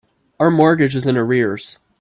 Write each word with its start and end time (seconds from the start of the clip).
Our 0.39 0.49
mortgage 0.49 0.95
is 0.95 1.05
in 1.05 1.15
arrears. 1.15 1.77